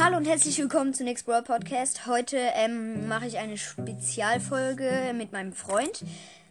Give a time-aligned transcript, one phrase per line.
[0.00, 2.06] Hallo und herzlich willkommen zu Next Brawl Podcast.
[2.06, 6.04] Heute ähm, mache ich eine Spezialfolge mit meinem Freund.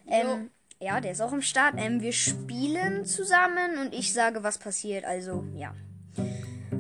[0.06, 0.50] Ähm,
[0.82, 1.76] ja, der ist auch am Start.
[1.78, 5.06] Ähm, wir spielen zusammen und ich sage, was passiert.
[5.06, 5.74] Also, ja.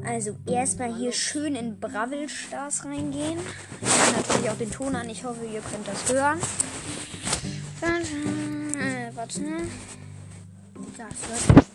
[0.05, 3.39] Also, erstmal hier schön in Bravel Stars reingehen.
[3.81, 5.09] Ich mache natürlich auch den Ton an.
[5.09, 6.39] Ich hoffe, ihr könnt das hören.
[7.79, 8.01] Dann,
[8.81, 9.41] äh, warte.
[10.97, 11.65] Das wird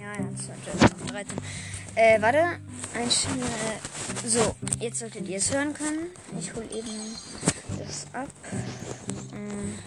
[0.00, 1.38] Ja, ja, das sollte 13.
[1.94, 2.69] Äh, warte.
[2.94, 6.10] Ein äh, So, jetzt solltet ihr es hören können.
[6.38, 6.88] Ich hole eben
[7.78, 8.28] das ab.
[9.32, 9.78] Ähm,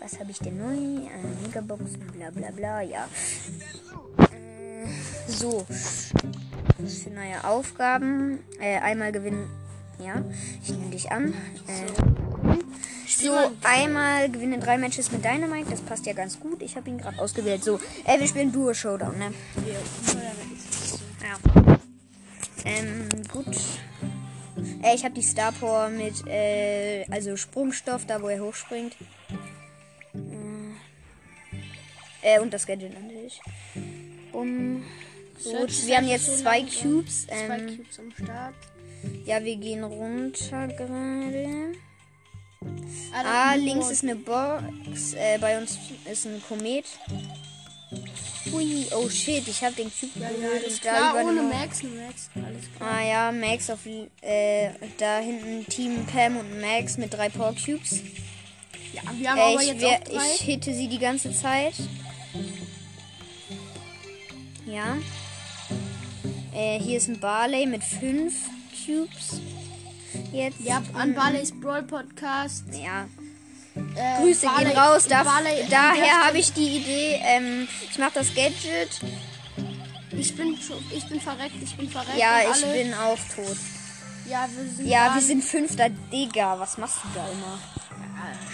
[0.00, 1.06] was habe ich denn neu?
[1.06, 3.08] Äh, Megaboxen, bla bla bla, ja.
[4.18, 4.86] Äh,
[5.26, 5.66] so.
[6.78, 8.38] Was für neue Aufgaben?
[8.60, 9.50] Äh, einmal gewinnen.
[9.98, 10.22] Ja,
[10.62, 11.34] ich nehme dich an.
[11.66, 12.28] Äh,
[13.08, 13.32] so,
[13.64, 15.70] einmal gewinne drei Matches mit Dynamite.
[15.70, 16.62] Das passt ja ganz gut.
[16.62, 17.64] Ich habe ihn gerade ausgewählt.
[17.64, 19.32] So, äh, wir spielen Duo Showdown, ne?
[23.28, 23.46] Gut.
[24.82, 28.96] Äh, ich habe die Star Power mit, äh, also Sprungstoff, da wo er hochspringt.
[32.22, 33.40] Äh, äh und das Gadget natürlich.
[34.32, 34.84] Um.
[35.44, 37.26] Gut, wir haben jetzt zwei Cubes.
[37.26, 38.54] Zwei Ähm, Cubes am Start.
[39.24, 41.72] ja, wir gehen runter gerade.
[43.12, 45.14] Ah, Ah, links ist eine Box.
[45.14, 45.78] Äh, bei uns
[46.10, 46.86] ist ein Komet.
[48.52, 52.30] Hui, oh shit, ich habe den Cube Ja, ja, das da klar, ohne Max, Max.
[52.34, 52.90] Alles klar.
[52.90, 53.80] Ah ja, Max auf
[54.22, 58.00] äh, da hinten Team Pam und Max mit drei Power Cubes.
[58.92, 60.34] Ja, wir haben Äh, aber ich, jetzt wer- auch drei.
[60.34, 61.74] ich hitte sie die ganze Zeit.
[64.66, 64.96] Ja.
[66.54, 68.34] Äh, hier ist ein Barley mit fünf
[68.86, 69.40] Cubes.
[70.32, 70.60] Jetzt.
[70.60, 72.64] ja, an Barley's Brawl Podcast.
[72.72, 73.06] Ja.
[73.96, 75.06] Äh, Grüße Barley- gehen raus.
[75.08, 75.24] Da,
[75.70, 77.20] daher habe ich die Idee.
[77.22, 79.00] Ähm, ich mache das Gadget.
[80.12, 80.56] Ich bin,
[80.94, 82.16] ich bin verreckt, ich bin verreckt.
[82.18, 83.56] Ja, ich alle, bin auch tot.
[84.28, 84.86] Ja, wir sind.
[84.86, 85.88] Ja, wir sind fünfter.
[85.90, 87.58] Digga, was machst du da immer?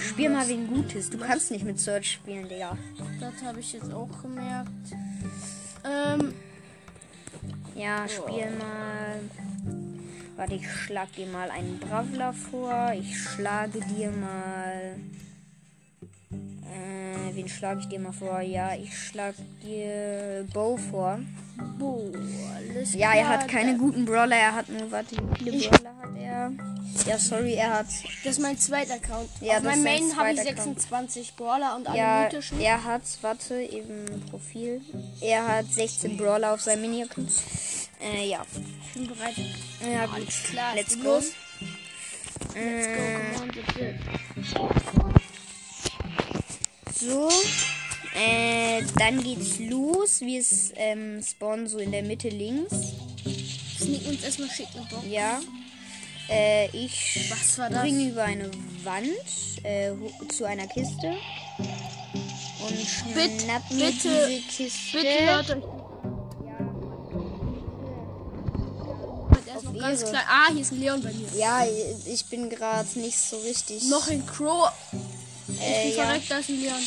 [0.08, 1.08] Spiel mal wen Gutes.
[1.10, 2.76] Du kannst nicht mit Search spielen, Digga.
[3.18, 4.68] Das habe ich jetzt auch gemerkt.
[5.84, 6.34] Ähm,
[7.74, 9.20] Ja, spiel mal.
[10.36, 12.92] Warte, ich schlag dir mal einen Bravler vor.
[12.98, 14.96] Ich schlage dir mal.
[16.32, 18.40] Äh, wen schlage ich dir mal vor?
[18.40, 21.20] Ja, ich schlag dir Bo vor.
[21.78, 22.02] boah,
[22.56, 24.36] alles Ja, er hat keine guten Brawler.
[24.36, 26.52] Er hat nur, warte, wie viele Brawler hat er?
[27.06, 27.86] Ja, sorry, er hat.
[28.24, 29.28] Das ist mein zweiter Account.
[29.40, 30.80] Ja, Auf meinem Main habe ich zweiter Account.
[30.80, 32.60] 26 Brawler und alle Ja, mythischen.
[32.60, 34.80] er hat, warte, eben Profil.
[35.20, 37.30] Er hat 16 Brawler auf seinem Mini-Account.
[38.04, 38.44] Äh, ja.
[38.86, 39.34] Ich bin bereit.
[39.80, 40.14] Ja, gut.
[40.16, 41.04] Alles klar, Let's go.
[41.14, 41.24] los.
[42.54, 43.98] Let's Äh, go, come on, bitte.
[46.98, 47.30] So.
[48.16, 50.20] Äh, dann geht's los.
[50.20, 50.42] Wir
[50.76, 52.74] ähm, spawnen so in der Mitte links.
[53.78, 55.02] Sneak uns erstmal schick eine Box.
[55.08, 55.40] Ja.
[56.30, 57.80] Äh, ich Was war das?
[57.80, 58.50] springe über eine
[58.84, 59.08] Wand
[59.64, 59.92] äh,
[60.28, 61.14] zu einer Kiste.
[62.60, 64.98] Und Bitte, schnapp mir bitte, diese Kiste.
[64.98, 65.50] Bitte hört
[69.88, 70.10] ganz Ehre.
[70.10, 70.24] klein.
[70.28, 71.28] Ah, hier ist ein Leon bei mir.
[71.36, 71.62] Ja,
[72.06, 73.84] ich bin gerade nicht so richtig.
[73.88, 74.70] Noch ein Crow.
[75.48, 76.04] Ich äh, bin ja.
[76.04, 76.82] verreckt, da ist ein Leon.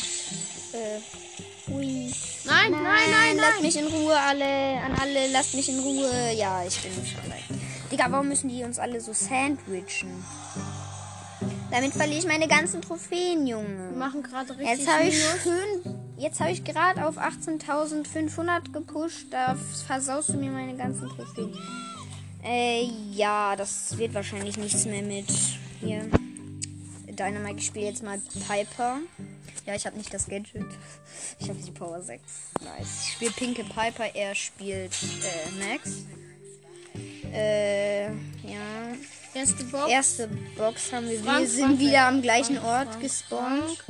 [0.72, 2.12] Äh, hui.
[2.44, 3.62] Nein, nein, nein, Lasst nein.
[3.62, 4.44] mich in Ruhe, alle.
[4.44, 6.32] An alle, lasst mich in Ruhe.
[6.36, 7.44] Ja, ich bin verreckt.
[7.92, 10.24] Digga, warum müssen die uns alle so sandwichen?
[11.70, 13.92] Damit verliere ich meine ganzen Trophäen, Wir Junge.
[13.96, 15.98] machen gerade richtig Jetzt habe ich schön.
[16.16, 19.26] Jetzt habe ich gerade auf 18.500 gepusht.
[19.30, 19.56] Da
[19.86, 21.54] versaust du mir meine ganzen Trophäen.
[22.44, 25.30] Äh, ja, das wird wahrscheinlich nichts mehr mit
[25.80, 26.08] hier.
[27.06, 28.98] Dynamite, ich spiele jetzt mal Piper.
[29.66, 30.66] Ja, ich habe nicht das Gadget.
[31.40, 32.22] Ich habe die Power 6.
[32.62, 33.02] Nice.
[33.02, 36.04] Ich spiele pinke Piper, er spielt äh, Max.
[37.32, 38.94] Äh, ja.
[39.34, 39.90] Erste Box.
[39.90, 41.20] Erste Box haben wir.
[41.20, 43.84] Frank, wir sind Frank, wieder am gleichen Frank, Ort gespawnt.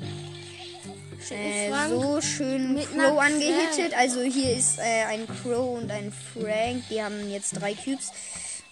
[1.31, 3.97] Äh, so schön Mit Crow angehittet.
[3.97, 6.85] Also hier ist äh, ein Crow und ein Frank.
[6.91, 8.13] Die haben jetzt drei Cubes.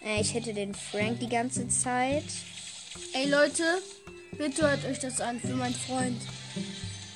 [0.04, 2.24] Äh, ich hätte den Frank die ganze Zeit.
[3.12, 3.62] Ey Leute,
[4.38, 6.20] bitte hört euch das an für meinen Freund.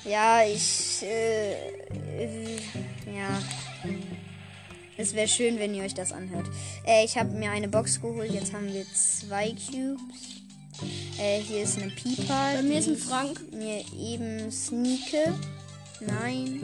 [0.03, 1.03] Ja, ich.
[1.03, 2.55] Äh, äh,
[3.15, 3.41] ja.
[4.97, 6.47] Es wäre schön, wenn ihr euch das anhört.
[6.85, 8.31] Äh, ich habe mir eine Box geholt.
[8.31, 10.40] Jetzt haben wir zwei Cubes.
[11.19, 12.53] Äh, hier ist eine Piper.
[12.55, 13.41] Bei mir ist ein Frank.
[13.53, 15.33] Mir eben sneake.
[15.99, 16.61] Nein.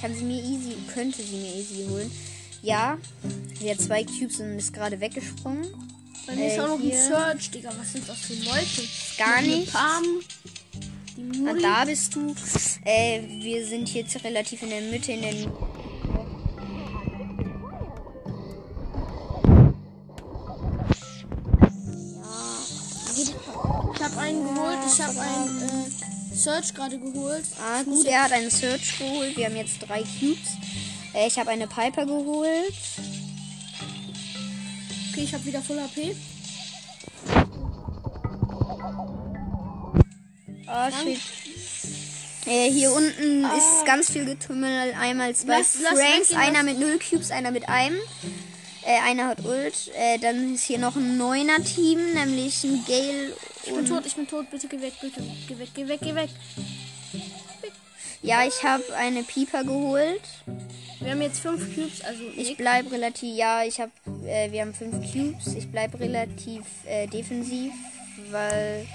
[0.00, 0.74] Kann sie mir easy.
[0.92, 2.10] Könnte sie mir easy holen.
[2.62, 2.98] Ja.
[3.60, 5.66] Sie hat zwei Cubes und ist gerade weggesprungen.
[6.26, 6.92] Bei mir ist Äh, auch noch ein.
[6.92, 7.70] Search, Digga.
[7.78, 8.82] Was sind das für Leute?
[9.16, 9.72] Gar nicht.
[11.16, 12.34] Die Ah, da bist du.
[12.84, 15.34] Äh, wir sind jetzt relativ in der Mitte, in der
[26.48, 27.44] Search gerade geholt.
[27.60, 29.36] Ah, gut, er hat einen Search geholt.
[29.36, 30.56] Wir haben jetzt drei Cubes.
[31.12, 32.72] Äh, ich habe eine Piper geholt.
[35.12, 36.16] Okay, ich habe wieder Full HP.
[40.66, 41.18] Ah, shit.
[42.46, 44.94] Äh, hier unten ist ganz viel Getümmel.
[44.98, 45.58] Einmal zwei Ah.
[45.58, 47.98] Lass- lass Franks, weggehen, einer lass- mit null Cubes, einer mit einem.
[48.86, 49.90] Äh, einer hat Ult.
[49.98, 53.36] Äh, dann ist hier noch ein neuner Team, nämlich ein Gale
[53.68, 54.50] Ich bin tot, ich bin tot.
[54.50, 55.22] Bitte geh weg, bitte.
[55.46, 56.30] Geh weg, geh weg, geh weg.
[58.22, 60.22] Ja, ich habe eine Piper geholt.
[61.00, 63.92] Wir haben jetzt fünf Cubes, also Ich bleib relativ, ja, ich habe,
[64.26, 65.54] äh, wir haben fünf Cubes.
[65.54, 67.72] Ich bleib relativ äh, defensiv,
[68.30, 68.86] weil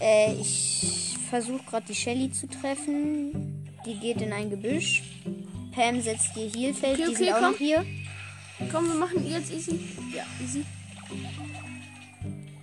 [0.00, 3.66] äh, ich versuche gerade die Shelly zu treffen.
[3.84, 5.02] Die geht in ein Gebüsch.
[5.72, 7.50] Pam setzt ihr Heelfeld, Okay, die okay, sind auch komm.
[7.52, 7.86] noch hier.
[8.70, 9.80] Komm, wir machen jetzt easy.
[10.14, 10.64] Ja, easy.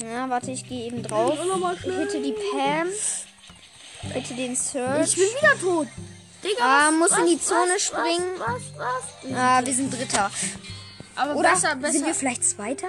[0.04, 1.38] Ja, warte, ich gehe eben drauf.
[1.76, 2.88] Ich hitte die Pam.
[4.14, 5.16] Hitte den Ich Search.
[5.16, 5.88] bin wieder tot.
[6.44, 8.40] Digga, Ah, was, muss in was, die Zone was, springen.
[8.40, 9.36] Was, was?
[9.38, 10.32] Ah, wir sind Dritter.
[11.16, 11.94] Aber Oder besser, besser.
[11.94, 12.88] sind wir vielleicht Zweiter?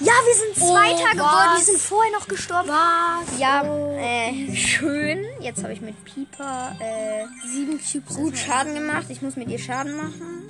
[0.00, 1.18] Ja, wir sind Oh, Zweiter geworden.
[1.54, 1.58] was?
[1.58, 2.68] Wir sind vorher noch gestorben.
[2.68, 3.38] was?
[3.38, 3.96] Ja, Oh.
[3.98, 5.24] äh, schön.
[5.40, 8.14] Jetzt habe ich mit Pieper äh, Sieben Cubes.
[8.16, 9.06] gut Schaden gemacht.
[9.08, 10.44] Ich muss mit ihr Schaden machen.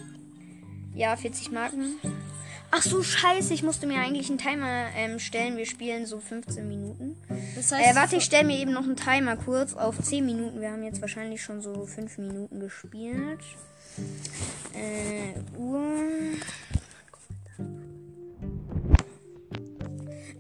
[0.95, 2.01] Ja, 40 Marken.
[2.71, 3.55] Ach so, scheiße.
[3.55, 5.57] Ich musste mir eigentlich einen Timer ähm, stellen.
[5.57, 7.17] Wir spielen so 15 Minuten.
[7.57, 10.61] Das heißt, Äh, warte, ich stelle mir eben noch einen Timer kurz auf 10 Minuten.
[10.61, 13.41] Wir haben jetzt wahrscheinlich schon so 5 Minuten gespielt.
[14.75, 15.83] Äh, Uhr.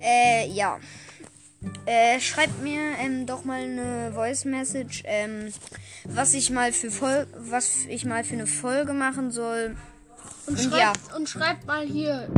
[0.00, 0.78] Äh, ja.
[1.86, 5.52] Äh, schreibt mir ähm, doch mal eine Voice Message, ähm,
[6.04, 9.76] was ich mal für Fol was ich mal für eine Folge machen soll.
[10.46, 12.28] Und, und schreibt, und schreibt mal hier,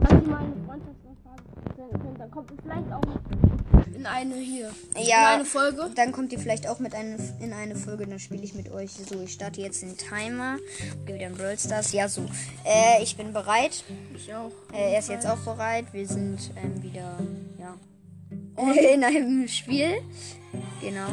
[0.00, 2.20] dass ihr mal eine Freundschaftsanfrage könnt.
[2.20, 3.20] Dann kommt ihr vielleicht auch
[4.04, 4.70] in eine hier.
[4.96, 5.34] Ja.
[5.34, 5.90] In eine Folge.
[5.94, 8.90] Dann kommt ihr vielleicht auch mit eine, in eine Folge, dann spiele ich mit euch.
[8.92, 10.58] So, ich starte jetzt den Timer.
[11.06, 11.92] Gehe wieder in Brawl Stars.
[11.92, 12.22] Ja, so.
[12.64, 13.84] Äh, ich bin bereit.
[14.14, 14.52] Ich auch.
[14.72, 15.86] Äh, er ist jetzt auch bereit.
[15.92, 17.18] Wir sind ähm, wieder,
[17.58, 17.76] ja,
[18.94, 20.02] in einem Spiel.
[20.80, 21.08] Genau.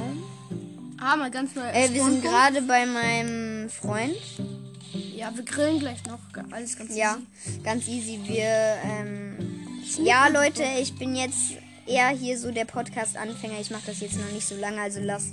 [1.00, 1.64] Ah, mal ganz neu.
[1.64, 4.18] Äh, wir sind gerade bei meinem Freund.
[5.22, 6.18] Ja, wir grillen gleich noch.
[6.52, 7.16] Alles ganz Ja,
[7.46, 7.60] easy.
[7.62, 8.20] ganz easy.
[8.26, 9.38] Wir, ähm,
[10.04, 11.54] ja, Leute, ich bin jetzt
[11.86, 13.60] eher hier so der Podcast-Anfänger.
[13.60, 15.32] Ich mache das jetzt noch nicht so lange, also lasst,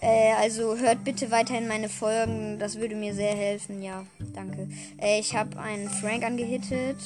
[0.00, 2.58] äh, also hört bitte weiterhin meine Folgen.
[2.58, 3.80] Das würde mir sehr helfen.
[3.80, 4.04] Ja,
[4.34, 4.66] danke.
[5.00, 6.96] Äh, ich habe einen Frank angehittet,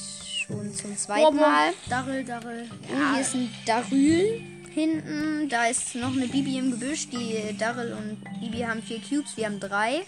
[0.47, 1.71] schon zum zweiten Mal.
[1.87, 2.67] Darrell, Darrell.
[2.91, 4.41] Oh, hier ist ein Daryl
[4.75, 5.49] hinten.
[5.49, 7.09] Da ist noch eine Bibi im Gebüsch.
[7.09, 9.35] Die Daryl und Bibi haben vier Cubes.
[9.35, 10.03] Wir haben drei.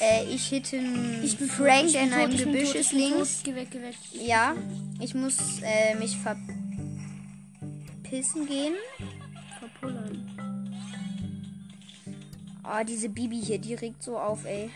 [0.00, 0.76] Äh, ich hitte
[1.22, 3.40] Ich tot, Frank, ich in einem tot, Gebüsch ist links.
[3.42, 3.94] Geh weg, geh weg.
[4.12, 4.54] Ja,
[5.00, 6.52] ich muss äh, mich verpissen
[8.46, 8.74] gehen.
[9.58, 10.26] Verpullern.
[12.62, 14.70] Oh, diese Bibi hier, die regt so auf, ey.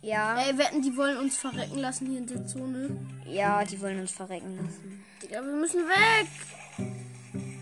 [0.00, 2.96] Ja, Ey, wetten, die wollen uns verrecken lassen hier in der Zone.
[3.26, 5.04] ja, die wollen uns verrecken lassen.
[5.22, 6.26] Digga, wir müssen weg.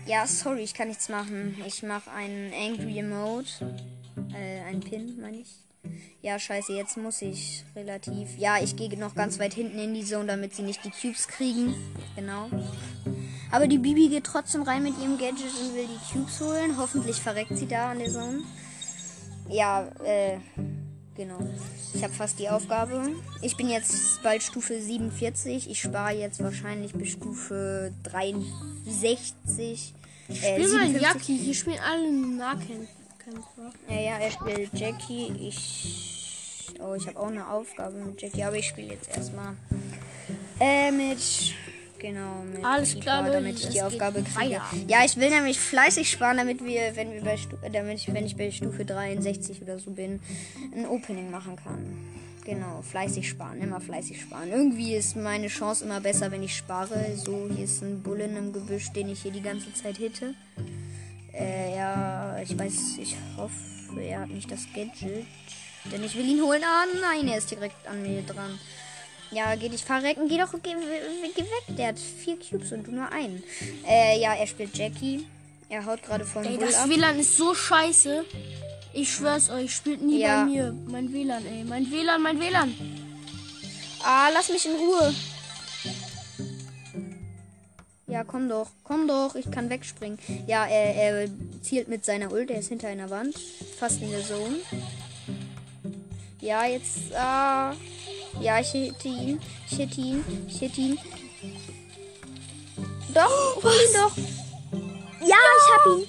[0.05, 1.55] Ja, sorry, ich kann nichts machen.
[1.65, 3.75] Ich mache einen Angry Emote.
[4.33, 5.55] Äh, einen Pin, meine ich.
[6.21, 8.37] Ja, scheiße, jetzt muss ich relativ.
[8.37, 11.27] Ja, ich gehe noch ganz weit hinten in die Zone, damit sie nicht die Cubes
[11.27, 11.73] kriegen.
[12.15, 12.49] Genau.
[13.51, 16.77] Aber die Bibi geht trotzdem rein mit ihrem Gadget und will die Cubes holen.
[16.77, 18.41] Hoffentlich verreckt sie da an der Zone.
[19.49, 20.37] Ja, äh,
[21.21, 21.39] genau.
[21.93, 23.09] Ich habe fast die Aufgabe.
[23.41, 25.69] Ich bin jetzt bald Stufe 47.
[25.69, 29.93] Ich spare jetzt wahrscheinlich bis Stufe 63.
[30.29, 31.01] Äh, Spiel mal 57.
[31.01, 31.37] Jackie.
[31.37, 33.73] Hier spielen alle Nahkämpfer.
[33.89, 35.31] Ja, ja, er spielt Jackie.
[35.47, 36.73] Ich.
[36.79, 39.55] Oh, ich habe auch eine Aufgabe mit Jackie, aber ich spiele jetzt erstmal
[40.59, 41.19] äh, mit.
[42.01, 44.55] Genau, mit Alles klar, Leute, damit ich die Aufgabe kriege.
[44.55, 44.63] weiter.
[44.87, 48.25] Ja, ich will nämlich fleißig sparen, damit wir, wenn wir bei Stu damit ich, wenn
[48.25, 50.19] ich bei Stufe 63 oder so bin,
[50.75, 51.99] ein Opening machen kann.
[52.43, 54.49] Genau, fleißig sparen, immer fleißig sparen.
[54.49, 57.15] Irgendwie ist meine Chance immer besser, wenn ich spare.
[57.15, 60.33] So, hier ist ein Bullen im Gebüsch, den ich hier die ganze Zeit hitte.
[61.33, 65.27] Äh, ja, ich weiß, ich hoffe, er hat nicht das Gadget.
[65.91, 66.63] Denn ich will ihn holen.
[66.63, 68.59] Ah, nein, er ist direkt an mir dran.
[69.31, 70.27] Ja, geh dich verrecken.
[70.27, 70.73] Geh doch, geh,
[71.35, 71.77] geh weg.
[71.77, 73.41] Der hat vier Cubes und du nur einen.
[73.87, 75.25] Äh, ja, er spielt Jackie.
[75.69, 76.89] Er haut gerade vom Ey, Bull das ab.
[76.89, 78.25] WLAN ist so scheiße.
[78.93, 80.43] Ich schwör's euch, spielt nie Ja.
[80.43, 80.75] bei mir.
[80.87, 81.63] Mein WLAN, ey.
[81.63, 82.75] Mein WLAN, mein WLAN.
[84.03, 85.13] Ah, lass mich in Ruhe.
[88.07, 88.67] Ja, komm doch.
[88.83, 89.35] Komm doch.
[89.35, 90.19] Ich kann wegspringen.
[90.45, 91.29] Ja, er, er
[91.61, 92.49] zielt mit seiner Ult.
[92.51, 93.35] Er ist hinter einer Wand.
[93.79, 94.57] Fast in der Zone.
[96.41, 97.13] Ja, jetzt.
[97.15, 97.73] Ah.
[98.39, 99.39] Ja, ich hitte ihn.
[99.69, 100.23] Ich hitte ihn.
[100.47, 100.97] Ich hitte ihn.
[103.13, 104.17] Doch, hol ihn doch.
[105.27, 106.05] Ja, ich hab ihn.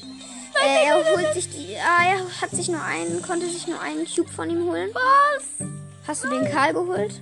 [0.65, 1.77] Äh, er holt sich die.
[1.77, 4.91] Ah, er hat sich nur einen, konnte sich nur einen Cube von ihm holen.
[4.93, 5.67] Was?
[6.07, 7.21] Hast du den Karl geholt?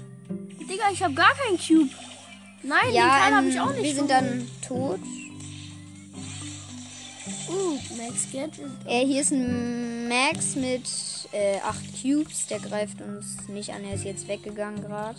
[0.69, 1.91] Digga, ich habe gar keinen Cube.
[2.63, 3.83] Nein, den Ja, Teil habe ähm, ich auch nicht.
[3.85, 4.25] wir sind geholt.
[4.25, 5.01] dann tot.
[7.49, 8.71] Uh, Max Gadget.
[8.87, 10.83] Äh, hier ist ein Max mit
[11.33, 12.47] äh, 8 Cubes.
[12.49, 13.85] Der greift uns nicht an.
[13.85, 15.19] Er ist jetzt weggegangen gerade.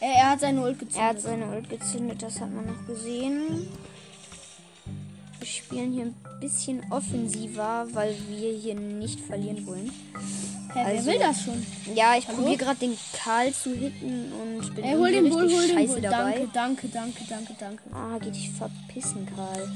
[0.00, 0.98] Äh, er hat seine Ult gezündet.
[1.00, 3.66] Er hat seine Ult gezündet, das hat man noch gesehen.
[5.38, 9.90] Wir spielen hier ein bisschen offensiver, weil wir hier nicht verlieren wollen.
[10.74, 11.66] Hä, also- wer will das schon?
[11.94, 15.66] Ja, ich probiere gerade den Karl zu hitten und bin Ey, hol den Bull, hol
[15.66, 16.02] den scheiße Bull.
[16.02, 16.46] dabei.
[16.52, 17.82] Danke, danke, danke, danke, danke.
[17.92, 19.68] Ah, geh dich verpissen, Karl.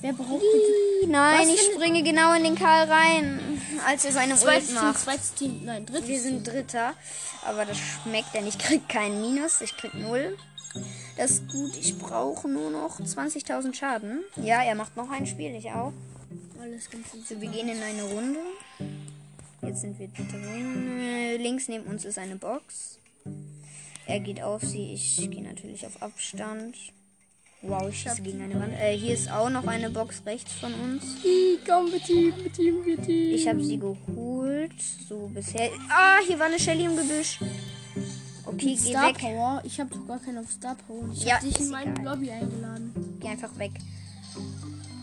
[0.00, 1.04] Wer braucht bitte?
[1.04, 3.40] Ih, Nein, ich springe genau in den Karl rein,
[3.86, 4.98] als er seine Ult macht.
[4.98, 5.62] zweites Team.
[5.64, 6.94] Nein, drittes Wir sind Dritter,
[7.44, 8.46] aber das schmeckt denn.
[8.46, 10.36] Ich krieg keinen Minus, ich krieg null.
[11.16, 14.22] Das ist gut, ich brauche nur noch 20.000 Schaden.
[14.36, 15.92] Ja, er macht noch ein Spiel, ich auch.
[16.60, 17.06] Alles ganz.
[17.26, 18.40] So, wir gehen in eine Runde.
[19.62, 21.40] Jetzt sind wir drin.
[21.40, 22.98] Links neben uns ist eine Box.
[24.06, 26.76] Er geht auf sie, ich gehe natürlich auf Abstand.
[27.68, 28.72] Wow, ich schieße gegen eine Wand.
[28.80, 31.02] Äh, hier ist auch noch eine Box rechts von uns.
[31.24, 33.34] Ih, Komm, wir Team, wir Team, wir Team.
[33.34, 34.72] Ich habe sie geholt.
[35.08, 35.70] So bisher.
[35.88, 37.40] Ah, hier war eine Shelly im Gebüsch.
[38.44, 39.18] Okay, geh Star weg.
[39.18, 39.60] Power.
[39.64, 41.08] Ich habe doch gar keinen auf Star Power.
[41.12, 42.04] Ich Ja, hab dich in meine egal.
[42.04, 43.18] Lobby eingeladen.
[43.20, 43.72] Geh einfach weg.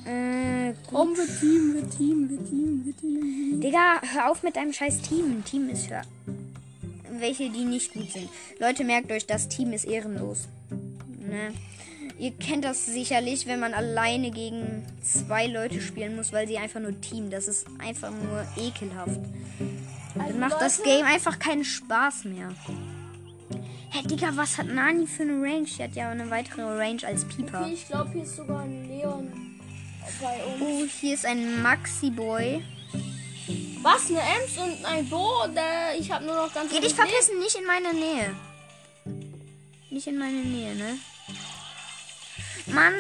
[0.05, 3.61] Äh, Komm, wir Team, wir Team, wir Team, wir Team.
[3.61, 5.25] Digga, hör auf mit deinem scheiß Team.
[5.39, 6.01] Ein Team ist für
[7.19, 8.29] welche, die nicht gut sind.
[8.59, 10.47] Leute, merkt euch, das Team ist ehrenlos.
[11.19, 11.53] Ne?
[12.23, 16.79] Ihr kennt das sicherlich, wenn man alleine gegen zwei Leute spielen muss, weil sie einfach
[16.79, 17.29] nur Team.
[17.29, 19.19] Das ist einfach nur ekelhaft.
[20.15, 22.47] Dann macht das Game einfach keinen Spaß mehr.
[23.89, 25.65] Hä, Digga, was hat Nani für eine Range?
[25.65, 27.59] Die hat ja eine weitere Range als Pieper.
[27.59, 29.59] Okay, ich glaube, hier ist sogar ein Leon
[30.21, 30.61] bei uns.
[30.61, 32.63] Oh, hier ist ein Maxi-Boy.
[33.81, 34.09] Was?
[34.09, 35.29] Eine Ems und ein Bo?
[35.99, 38.33] Ich habe nur noch ganz Geh dich verpissen, nicht in meine Nähe.
[39.89, 40.97] Nicht in meine Nähe, ne?
[42.67, 42.93] Mann,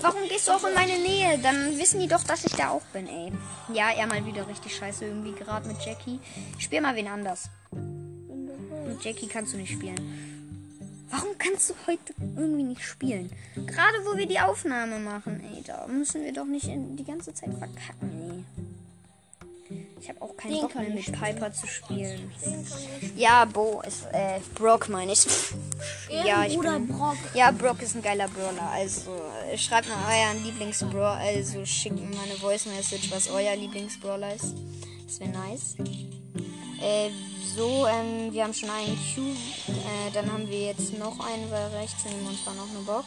[0.00, 1.38] warum gehst du auch in meine Nähe?
[1.38, 3.32] Dann wissen die doch, dass ich da auch bin, ey.
[3.72, 6.18] Ja, er mal wieder richtig scheiße irgendwie gerade mit Jackie.
[6.58, 7.48] Spiel mal wen anders.
[7.72, 10.30] Mit Jackie kannst du nicht spielen.
[11.10, 13.30] Warum kannst du heute irgendwie nicht spielen?
[13.54, 17.50] Gerade wo wir die Aufnahme machen, ey, da müssen wir doch nicht die ganze Zeit
[17.50, 18.44] verkacken, ey.
[20.00, 22.30] Ich habe auch keinen Den Bock mehr mit Piper zu spielen.
[23.16, 25.24] Ja, Bo ist, äh, Brock meine ich.
[26.10, 27.16] ja, ich Bruder bin, Brock.
[27.34, 28.68] ja, Brock ist ein geiler Brawler.
[28.70, 29.10] Also,
[29.50, 34.34] äh, schreibt mal euren Lieblingsbrawler, also schickt mir mal eine Voice Message, was euer Lieblingsbrawler
[34.34, 34.54] ist.
[35.06, 35.76] Das wäre nice.
[36.80, 37.10] Äh,
[37.56, 39.36] so, ähm, wir haben schon einen Cube.
[39.68, 43.06] Äh, dann haben wir jetzt noch einen, weil rechts neben uns war noch eine Box.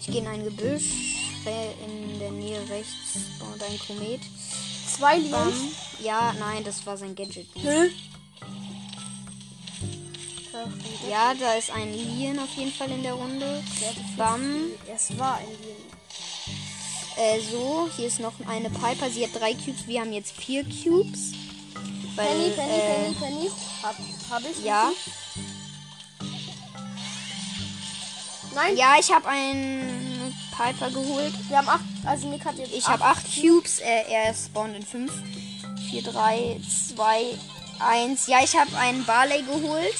[0.00, 1.18] Ich gehe in ein Gebüsch.
[1.44, 4.20] In der Nähe rechts und ein Komet.
[4.96, 5.18] Zwei.
[5.18, 5.54] Leons.
[6.00, 7.48] Ja, nein, das war sein Gadget.
[7.54, 7.90] Hä?
[11.10, 13.62] Ja, da ist ein Lien auf jeden Fall in der Runde.
[14.16, 14.66] Bam.
[14.94, 15.92] Es war ein Leon.
[17.16, 19.10] Äh, so, hier ist noch eine Piper.
[19.10, 19.86] Sie hat drei Cubes.
[19.86, 21.32] Wir haben jetzt vier Cubes.
[22.14, 23.50] Weil, Penny, Penny, äh, Penny, Penny.
[23.82, 23.96] Hab,
[24.30, 24.64] hab ich?
[24.64, 24.90] Ja,
[28.54, 31.32] Nein, ja, ich habe einen Piper geholt.
[31.48, 31.91] wir haben acht.
[32.04, 33.78] Also Nick hat jetzt Ich habe acht Cubes.
[33.80, 35.12] Äh, er spawnt in fünf.
[35.88, 37.34] Vier, drei, zwei,
[37.78, 38.26] eins.
[38.26, 39.94] Ja, ich habe einen Barley geholt.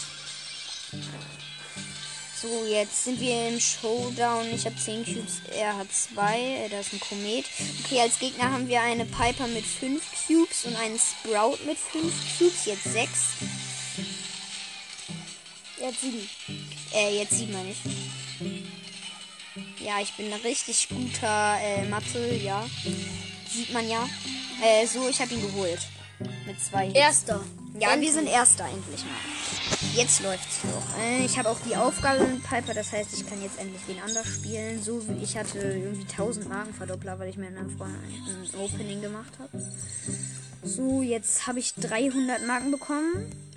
[2.43, 4.53] So, jetzt sind wir im Showdown.
[4.53, 6.67] Ich habe 10 Cubes, er hat 2.
[6.73, 7.45] Da ist ein Komet.
[7.85, 12.13] Okay, als Gegner haben wir eine Piper mit 5 Cubes und einen Sprout mit 5
[12.39, 12.65] Cubes.
[12.65, 13.11] Jetzt 6.
[15.79, 16.29] Jetzt sieben.
[16.93, 18.12] Äh, jetzt 7 meine ich.
[19.85, 22.65] Ja, ich bin ein richtig guter äh, Mathe, ja.
[23.49, 24.09] Sieht man ja.
[24.63, 25.81] Äh, so, ich habe ihn geholt.
[26.47, 26.99] Mit zwei Hits.
[26.99, 27.41] Erster.
[27.81, 29.93] Ja, wir sind Erster endlich mal.
[29.95, 31.03] Jetzt läuft's doch.
[31.03, 33.99] Äh, ich habe auch die Aufgabe mit Piper, das heißt, ich kann jetzt endlich wen
[34.01, 34.81] anders spielen.
[34.81, 39.03] So wie ich hatte irgendwie 1000 Markenverdoppler, weil ich mir in einem Freund ein Opening
[39.03, 39.61] gemacht habe.
[40.63, 43.52] So, jetzt habe ich 300 Marken bekommen.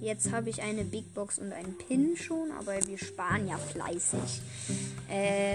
[0.00, 4.42] Jetzt habe ich eine Big Box und einen Pin schon, aber wir sparen ja fleißig.
[5.10, 5.54] Äh,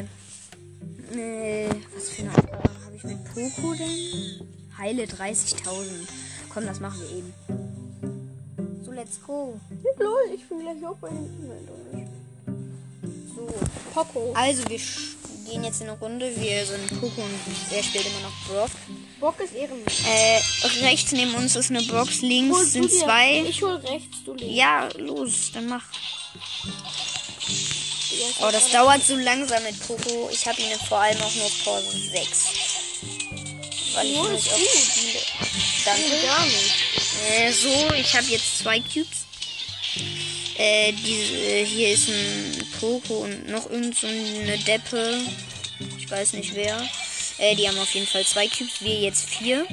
[1.16, 4.48] äh was für eine Aufgabe habe ich mit Poco denn?
[4.78, 6.08] Heile 30.000.
[6.52, 7.34] Komm, das machen wir eben.
[8.84, 9.60] So, let's go.
[10.00, 11.48] Lol, ich bin gleich auch bei den
[11.94, 12.12] nicht.
[13.36, 13.48] So.
[13.94, 14.34] Poco.
[14.34, 14.80] Also, wir
[15.50, 16.32] gehen jetzt in eine Runde.
[16.36, 17.40] Wir sind Poco und
[17.76, 18.72] er spielt immer noch Brock.
[19.20, 19.94] Bock ist ehrenlos.
[20.08, 20.40] Äh,
[20.86, 23.44] rechts neben uns ist eine Box, links Holst sind zwei.
[23.48, 24.56] Ich hol rechts, du links.
[24.56, 25.84] Ja, los, dann mach.
[28.42, 30.30] Oh, das dauert so langsam mit Poco.
[30.32, 32.46] Ich habe ihn vor allem auch nur vor 6.
[33.96, 35.20] Weil ich Oh, nicht auf spiele.
[35.86, 36.26] Danke.
[36.26, 36.74] gar nicht.
[37.30, 39.26] Äh, so, ich habe jetzt zwei Cubes.
[40.58, 44.08] Äh, diese, hier ist ein Poco und noch irgend so
[44.68, 45.20] Deppe.
[45.98, 46.78] Ich weiß nicht wer.
[47.38, 49.66] Äh, die haben auf jeden Fall zwei Cubes, wir jetzt vier.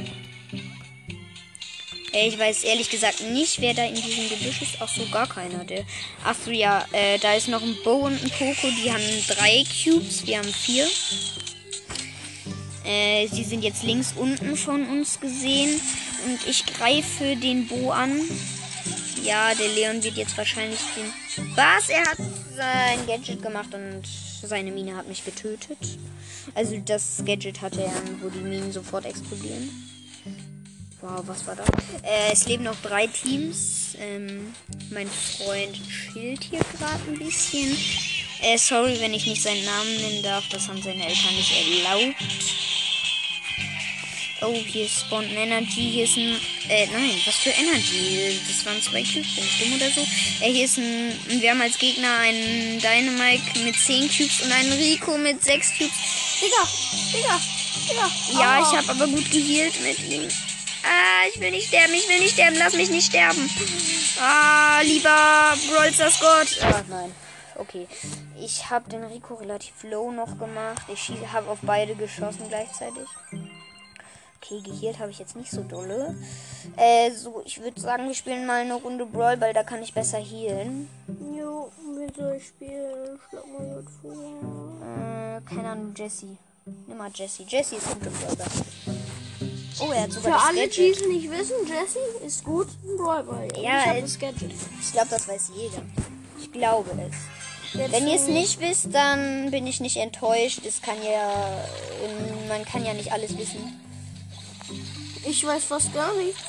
[2.12, 4.76] Äh, ich weiß ehrlich gesagt nicht, wer da in diesem Gebüsch ist.
[4.80, 5.64] Ach so, gar keiner.
[5.64, 5.84] Der.
[6.24, 8.68] Ach so, ja, äh, da ist noch ein Bo und ein Poco.
[8.82, 10.86] Die haben drei Cubes, wir haben vier.
[12.84, 15.80] Äh, sie sind jetzt links unten von uns gesehen.
[16.26, 18.20] Und ich greife den Bo an.
[19.22, 21.56] Ja, der Leon wird jetzt wahrscheinlich den.
[21.56, 21.88] Was?
[21.88, 22.18] Er hat
[22.56, 24.02] sein Gadget gemacht und
[24.42, 25.78] seine Mine hat mich getötet.
[26.54, 29.68] Also das Gadget hatte er, wo die Minen sofort explodieren.
[31.02, 31.68] Wow, was war das?
[32.02, 33.96] Äh, es leben noch drei Teams.
[34.00, 34.52] Ähm,
[34.90, 35.78] mein Freund
[36.12, 37.76] chillt hier gerade ein bisschen.
[38.42, 40.48] Äh, sorry, wenn ich nicht seinen Namen nennen darf.
[40.48, 42.16] Das haben seine Eltern nicht erlaubt.
[44.42, 45.90] Oh, hier spawnt ein Energy.
[45.92, 46.36] Hier ist ein.
[46.68, 48.38] Äh, nein, was für Energy?
[48.46, 49.34] Das waren zwei Cubes.
[49.34, 50.00] Bin ich dumm oder so?
[50.44, 51.12] Äh, hier ist ein.
[51.40, 55.92] Wir haben als Gegner einen Dynamite mit 10 Cubes und einen Rico mit 6 Cubes.
[56.40, 56.68] Digga,
[57.12, 57.40] Digga,
[57.88, 58.40] Digga.
[58.40, 58.70] Ja, Aua.
[58.70, 60.28] ich habe aber gut geheilt mit ihm.
[60.82, 63.50] Ah, ich will nicht sterben, ich will nicht sterben, lass mich nicht sterben.
[64.20, 66.58] Ah, lieber Brawlstars Gott.
[66.62, 67.12] Ah, nein.
[67.56, 67.88] Okay.
[68.38, 70.82] Ich habe den Rico relativ low noch gemacht.
[70.92, 73.06] Ich habe auf beide geschossen gleichzeitig.
[74.46, 76.14] Okay, geheilt habe ich jetzt nicht so dolle.
[76.76, 79.92] Äh, so, ich würde sagen, wir spielen mal eine Runde Brawl, weil da kann ich
[79.92, 80.88] besser healen.
[81.36, 83.18] Jo, wie soll ich spielen?
[83.28, 84.12] Schlag mal was vor.
[84.12, 86.26] Äh, keine Ahnung, Jesse.
[86.86, 87.42] Nimm mal Jesse.
[87.48, 88.50] Jesse ist gut im Brawler.
[89.80, 93.48] Oh, er hat sogar Für alle, die es nicht wissen, Jesse ist gut im Brawlball.
[93.60, 94.52] Ja, ich das Gadget.
[94.80, 95.82] Ich glaube, das weiß jeder.
[96.38, 97.78] Ich glaube es.
[97.78, 100.60] Jetzt Wenn ihr es nicht wisst, dann bin ich nicht enttäuscht.
[100.64, 101.64] Es kann ja,
[102.48, 103.80] man kann ja nicht alles wissen.
[105.28, 106.42] Ich weiß fast gar nichts.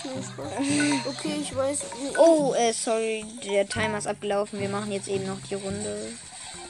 [1.07, 1.79] Okay, ich weiß.
[2.17, 4.59] Oh, äh, sorry, der Timer ist abgelaufen.
[4.59, 6.11] Wir machen jetzt eben noch die Runde.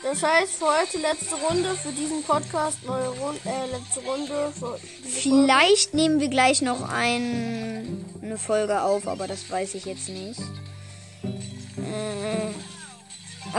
[0.03, 4.59] Das heißt, für heute letzte Runde für diesen Podcast, neue Runde, äh, letzte Runde diese
[4.59, 4.87] Folge.
[5.03, 10.39] Vielleicht nehmen wir gleich noch ein, eine Folge auf, aber das weiß ich jetzt nicht.
[11.23, 12.76] Äh,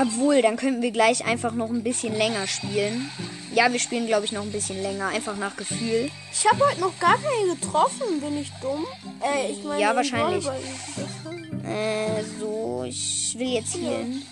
[0.00, 3.10] obwohl, dann könnten wir gleich einfach noch ein bisschen länger spielen.
[3.54, 5.08] Ja, wir spielen, glaube ich, noch ein bisschen länger.
[5.08, 6.10] Einfach nach Gefühl.
[6.32, 8.86] Ich habe heute noch gar keine getroffen, bin ich dumm?
[9.22, 10.46] Äh, ich meine, Ja, wahrscheinlich.
[10.46, 14.22] Äh, so, ich will jetzt healen.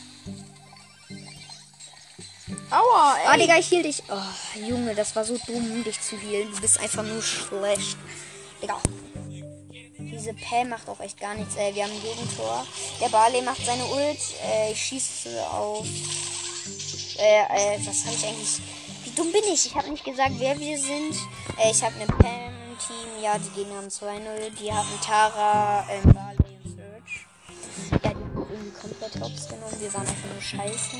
[2.70, 3.40] Aua, Ah, ey.
[3.40, 4.02] Digga, ich heal dich.
[4.09, 6.50] Oh, Junge, das war so dumm, dich zu healen.
[6.52, 7.96] Du bist einfach nur schlecht.
[8.62, 8.79] Digga.
[10.16, 11.57] Diese Pam macht auch echt gar nichts.
[11.57, 12.66] Äh, wir haben ein Gegentor.
[13.00, 14.18] Der Barley macht seine Ult.
[14.42, 15.87] Äh, ich schieße auf.
[17.18, 18.61] Äh, äh, was habe ich eigentlich.
[19.05, 19.66] Wie dumm bin ich?
[19.66, 21.14] Ich habe nicht gesagt, wer wir sind.
[21.59, 23.22] Äh, ich habe eine Pam im Team.
[23.22, 24.50] Ja, die Gegner haben 2-0.
[24.59, 27.26] Die haben Tara, ähm, Barley und Surge.
[27.90, 29.76] Ja, die haben irgendwie komplett hops genommen.
[29.79, 30.96] Wir waren einfach nur scheiße.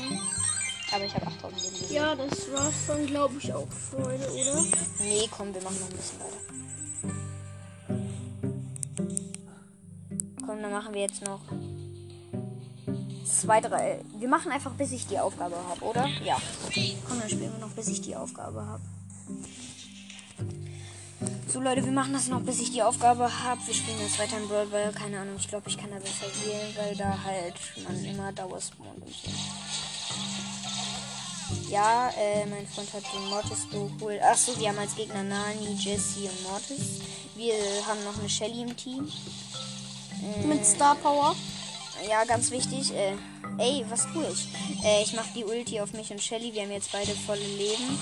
[0.93, 1.93] Aber ich habe 8000 Leben.
[1.93, 4.63] Ja, das war's dann, glaube ich, auch für heute, oder?
[4.99, 6.57] Nee, komm, wir machen noch ein bisschen weiter.
[10.67, 11.39] Dann machen wir jetzt noch
[13.23, 14.01] zwei, drei.
[14.19, 16.05] Wir machen einfach, bis ich die Aufgabe habe, oder?
[16.25, 16.35] Ja.
[17.07, 18.81] Komm, dann spielen wir noch, bis ich die Aufgabe habe.
[21.47, 23.65] So, Leute, wir machen das noch, bis ich die Aufgabe habe.
[23.65, 26.25] Wir spielen jetzt weiter in Brawl, weil, keine Ahnung, ich glaube, ich kann da besser
[26.45, 27.53] wählen, weil da halt
[27.87, 29.31] man immer Dauerspawnt und so.
[31.69, 34.21] Ja, äh, mein Freund hat den Mortis geholt.
[34.21, 36.99] Achso, wir haben als Gegner Nani, Jesse und Mortis.
[37.37, 37.53] Wir
[37.87, 39.07] haben noch eine Shelly im Team.
[40.45, 41.35] Mit Star Power.
[42.09, 42.93] Ja, ganz wichtig.
[42.93, 43.13] Äh,
[43.57, 44.47] ey, was tue ich?
[44.83, 46.53] Äh, ich mache die Ulti auf mich und Shelly.
[46.53, 47.99] Wir haben jetzt beide volle Leben.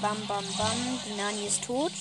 [0.00, 1.00] Bam, bam, bam.
[1.06, 1.92] Die Nani ist tot.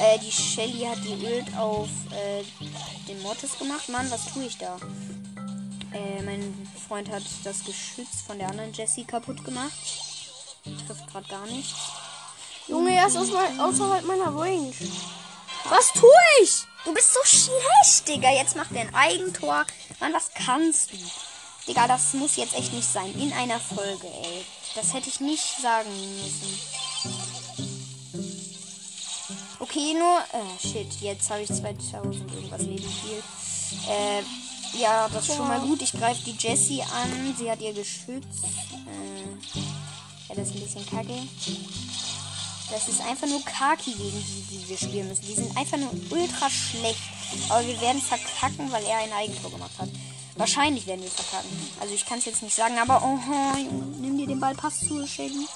[0.00, 2.42] Äh, die Shelly hat die Ult auf äh,
[3.08, 3.88] den Mortis gemacht.
[3.88, 4.76] Mann, was tue ich da?
[5.92, 9.72] Äh, mein Freund hat das Geschütz von der anderen Jessie kaputt gemacht.
[10.86, 11.74] Trifft gerade gar nichts.
[12.68, 14.72] Junge, er ist außerhalb meiner Range.
[15.68, 16.10] Was tue
[16.42, 16.64] ich?
[16.84, 18.30] Du bist so schlecht, Digga.
[18.30, 19.64] Jetzt macht er ein Eigentor.
[20.00, 20.96] Mann, was kannst du?
[21.68, 23.14] Digga, das muss jetzt echt nicht sein.
[23.18, 24.44] In einer Folge, ey.
[24.74, 26.58] Das hätte ich nicht sagen müssen.
[29.60, 30.18] Okay, nur.
[30.32, 31.00] Äh, shit.
[31.00, 33.22] Jetzt habe ich 2000 irgendwas Leben viel.
[33.88, 34.22] Äh,
[34.80, 35.82] ja, das ist schon mal gut.
[35.82, 37.34] Ich greife die Jessie an.
[37.38, 38.42] Sie hat ihr Geschütz.
[38.72, 39.30] Äh,
[40.28, 41.14] ja, das ist ein bisschen kacke.
[42.72, 45.26] Das ist einfach nur Kaki, gegen die, die wir spielen müssen.
[45.26, 47.02] Die sind einfach nur ultra schlecht.
[47.50, 49.90] Aber wir werden verkacken, weil er ein Eigentor gemacht hat.
[50.36, 51.50] Wahrscheinlich werden wir verkacken.
[51.80, 53.18] Also ich kann es jetzt nicht sagen, aber oh,
[53.58, 55.46] Junge, nimm Hier, den Ball passt zu Shelly.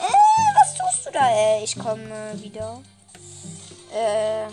[0.00, 1.30] Äh, was tust du da?
[1.30, 2.82] Äh, ich komme wieder.
[3.94, 4.48] Äh,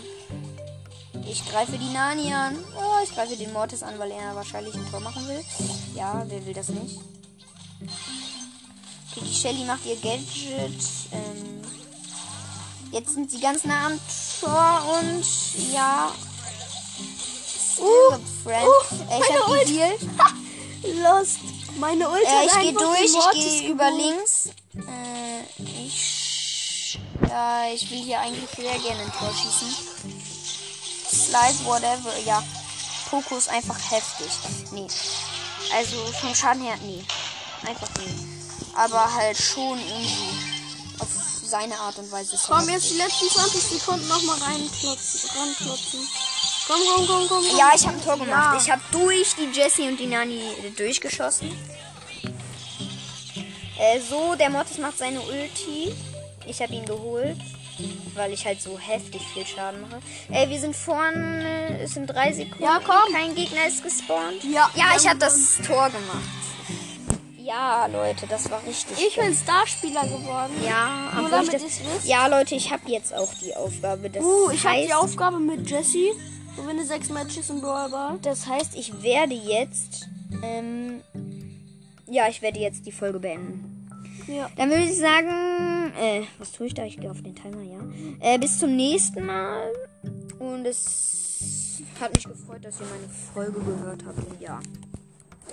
[1.28, 2.56] ich greife die Nani an.
[2.76, 5.44] Oh, ich greife den Mortis an, weil er wahrscheinlich ein Tor machen will.
[5.96, 7.00] Ja, wer will das nicht?
[9.16, 10.82] Okay, die Shelly macht ihr Gadget.
[11.12, 11.62] Ähm,
[12.92, 14.00] jetzt sind sie ganz nah am
[14.40, 15.24] Tor und
[15.72, 16.12] ja.
[17.78, 18.66] Uh, Friend.
[18.66, 19.66] uh, äh, ich hab Ult.
[19.66, 20.00] gehealt.
[21.02, 21.38] Lost.
[21.78, 24.48] Meine Ult Äh, ich gehe durch, ich gehe über links.
[24.74, 26.98] Äh, ich.
[27.28, 29.74] Ja, ich will hier eigentlich sehr gerne ein Tor schießen.
[31.08, 32.12] Slice, whatever.
[32.24, 32.42] Ja.
[33.10, 34.28] Poco ist einfach heftig.
[34.72, 34.88] Nee.
[35.74, 37.04] Also vom Schaden her, nee.
[37.66, 38.35] Einfach nee.
[38.76, 40.56] Aber halt schon irgendwie.
[40.98, 41.08] Auf
[41.44, 42.38] seine Art und Weise.
[42.46, 45.30] Komm, jetzt die letzten 20 Sekunden nochmal reinklotzen.
[45.36, 46.08] Ranklotzen.
[46.66, 47.44] Komm, komm, komm, komm.
[47.46, 47.58] komm.
[47.58, 48.54] Ja, ich habe ein Tor gemacht.
[48.54, 48.60] Ja.
[48.60, 50.42] Ich habe durch die Jessie und die Nani
[50.76, 51.50] durchgeschossen.
[53.78, 55.94] Äh, so, der Mortis macht seine Ulti.
[56.46, 57.36] Ich habe ihn geholt,
[58.14, 60.00] weil ich halt so heftig viel Schaden mache.
[60.30, 62.64] Äh, wir sind vorne, es sind drei Sekunden.
[62.64, 63.12] Ja, komm.
[63.12, 64.42] Kein Gegner ist gespawnt.
[64.44, 66.45] Ja, ja ich habe das Tor gemacht.
[67.46, 68.98] Ja, Leute, das war richtig.
[69.06, 70.52] Ich bin Starspieler geworden.
[70.64, 72.08] ja, Nur obwohl ich damit das, wisst.
[72.08, 74.10] ja, Leute, ich habe jetzt auch die Aufgabe.
[74.10, 76.10] Das Uh, ich habe die Aufgabe mit Jesse.
[76.56, 78.18] Gewinne sechs Matches im Brawl Ball.
[78.22, 80.08] Das heißt, ich werde jetzt.
[80.42, 81.02] Ähm,
[82.08, 83.88] ja, ich werde jetzt die Folge beenden.
[84.26, 84.50] Ja.
[84.56, 85.92] Dann würde ich sagen.
[86.00, 86.82] Äh, was tue ich da?
[86.84, 87.78] Ich gehe auf den Timer, ja.
[88.18, 89.70] Äh, bis zum nächsten Mal.
[90.40, 94.18] Und es hat mich gefreut, dass ihr meine Folge gehört habt.
[94.18, 94.58] Und ja.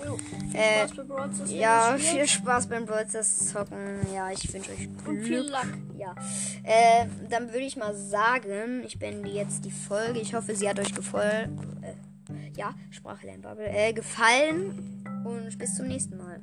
[0.04, 0.18] Jo.
[0.52, 4.00] Äh, Brawl ja, viel Spaß beim Brawl Stars zocken.
[4.14, 5.50] Ja, ich wünsche euch Und viel Glück.
[5.50, 5.66] Luck.
[5.98, 6.14] Ja.
[6.62, 10.20] Äh, dann würde ich mal sagen, ich beende jetzt die Folge.
[10.20, 11.58] Ich hoffe, sie hat euch gefallen.
[11.82, 13.66] Äh, ja, Sprachlernbubble.
[13.66, 15.04] Äh, gefallen.
[15.24, 16.40] Und bis zum nächsten Mal.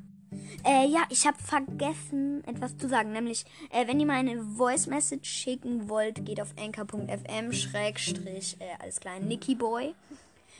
[0.64, 3.12] Äh, ja, ich habe vergessen, etwas zu sagen.
[3.12, 8.82] Nämlich, äh, wenn ihr mal eine Voice Message schicken wollt, geht auf anchor.fm schrägstrich, äh,
[8.82, 9.94] alles klar, Nickyboy.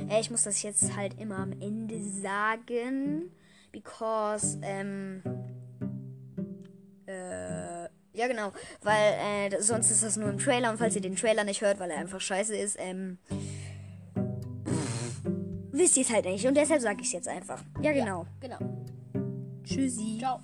[0.08, 3.30] Äh, ich muss das jetzt halt immer am Ende sagen.
[3.72, 5.22] Because, ähm,
[7.06, 8.52] äh, ja genau,
[8.82, 11.80] weil äh, sonst ist das nur im Trailer und falls ihr den Trailer nicht hört,
[11.80, 13.18] weil er einfach scheiße ist, ähm,
[15.72, 17.62] wisst ihr es halt nicht und deshalb sage ich es jetzt einfach.
[17.80, 18.26] Ja genau.
[18.40, 18.58] Genau.
[19.64, 20.18] Tschüssi.
[20.18, 20.40] Ciao.